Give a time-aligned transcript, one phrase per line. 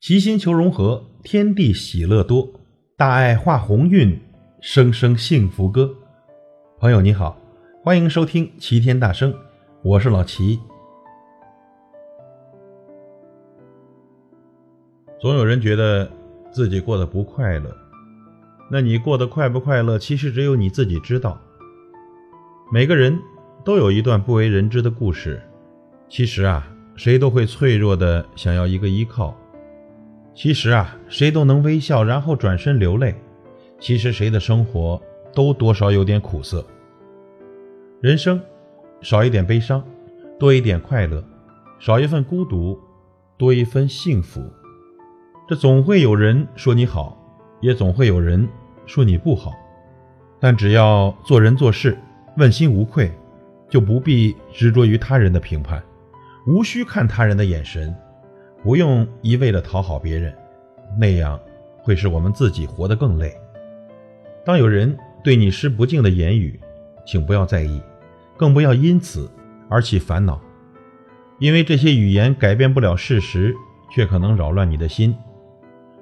[0.00, 2.48] 齐心求融合，天地喜乐多，
[2.96, 4.16] 大爱化鸿运，
[4.60, 5.92] 声声幸福歌。
[6.78, 7.36] 朋友你好，
[7.82, 9.34] 欢迎收听齐天大圣，
[9.82, 10.60] 我是老齐。
[15.20, 16.08] 总有人觉得
[16.52, 17.76] 自己过得不快乐，
[18.70, 21.36] 那你过得快不快乐，其实只有你自己知道。
[22.72, 23.18] 每个人
[23.64, 25.42] 都有一段不为人知的故事，
[26.08, 29.36] 其实啊，谁都会脆弱的想要一个依靠。
[30.38, 33.12] 其实啊，谁都能微笑，然后转身流泪。
[33.80, 35.02] 其实谁的生活
[35.34, 36.64] 都多少有点苦涩。
[38.00, 38.40] 人生
[39.00, 39.84] 少一点悲伤，
[40.38, 41.20] 多一点快乐；
[41.80, 42.78] 少一份孤独，
[43.36, 44.40] 多一份幸福。
[45.48, 47.20] 这总会有人说你好，
[47.60, 48.48] 也总会有人
[48.86, 49.52] 说你不好。
[50.38, 51.98] 但只要做人做事
[52.36, 53.10] 问心无愧，
[53.68, 55.82] 就不必执着于他人的评判，
[56.46, 57.92] 无需看他人的眼神。
[58.62, 60.34] 不用一味的讨好别人，
[60.98, 61.38] 那样
[61.78, 63.34] 会使我们自己活得更累。
[64.44, 66.58] 当有人对你施不敬的言语，
[67.06, 67.80] 请不要在意，
[68.36, 69.30] 更不要因此
[69.68, 70.40] 而起烦恼，
[71.38, 73.54] 因为这些语言改变不了事实，
[73.90, 75.14] 却可能扰乱你的心。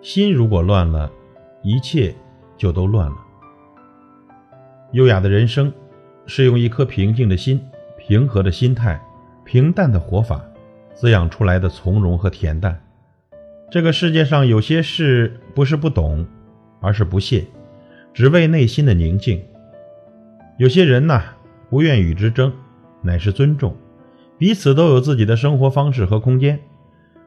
[0.00, 1.10] 心如果乱了，
[1.62, 2.14] 一切
[2.56, 3.16] 就都乱了。
[4.92, 5.72] 优雅的人生，
[6.26, 7.60] 是用一颗平静的心、
[7.96, 9.00] 平和的心态、
[9.44, 10.44] 平淡的活法。
[10.94, 12.80] 滋养出来的从容和恬淡。
[13.70, 16.26] 这个世界上有些事不是不懂，
[16.80, 17.44] 而是不屑，
[18.12, 19.42] 只为内心的宁静。
[20.58, 21.22] 有些人呐，
[21.70, 22.52] 不愿与之争，
[23.00, 23.74] 乃是尊重。
[24.38, 26.60] 彼此都有自己的生活方式和空间，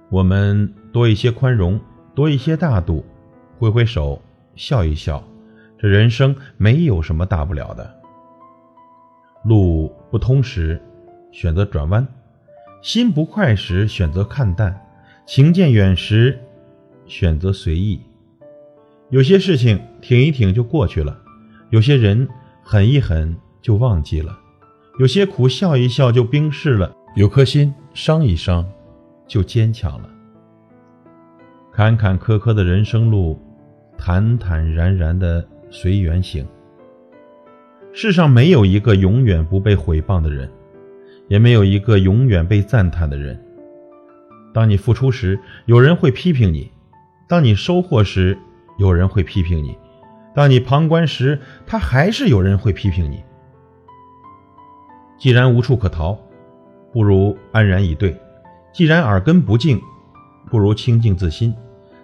[0.09, 1.79] 我们多一些宽容，
[2.13, 3.03] 多一些大度，
[3.57, 4.21] 挥挥手，
[4.55, 5.23] 笑一笑，
[5.77, 7.89] 这人生没有什么大不了的。
[9.45, 10.81] 路不通时，
[11.31, 12.05] 选择转弯。
[12.85, 14.71] 心不快时，选择看淡；
[15.25, 16.37] 情渐远时，
[17.07, 17.99] 选择随意。
[19.09, 21.19] 有些事情挺一挺就过去了，
[21.71, 22.27] 有些人
[22.61, 24.37] 狠一狠就忘记了，
[24.99, 28.63] 有些苦笑一笑就冰释了，有颗心伤一伤
[29.27, 30.07] 就坚强了。
[31.73, 33.41] 坎坎坷坷的人生路，
[33.97, 36.47] 坦坦然然的随缘行。
[37.93, 40.47] 世上没有一个永远不被毁谤的人。
[41.27, 43.39] 也没有一个永远被赞叹的人。
[44.53, 46.69] 当你付出时，有人会批评你；
[47.27, 48.37] 当你收获时，
[48.77, 49.77] 有人会批评你；
[50.33, 53.23] 当你旁观时，他还是有人会批评你。
[55.17, 56.17] 既然无处可逃，
[56.93, 58.13] 不如安然以对；
[58.73, 59.81] 既然耳根不净，
[60.49, 61.51] 不如清净自心；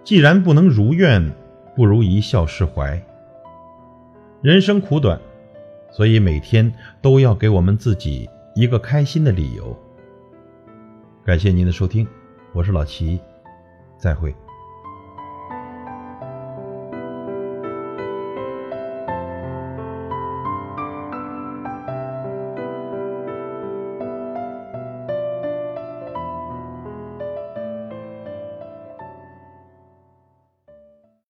[0.04, 1.32] 既然不能如愿，
[1.76, 3.02] 不如一笑释怀。
[4.42, 5.20] 人生苦短，
[5.92, 8.28] 所以每天都要给我们自己。
[8.54, 9.78] 一个开心的理由。
[11.24, 12.06] 感谢您的收听，
[12.52, 13.20] 我是老齐，
[13.98, 14.36] 再会。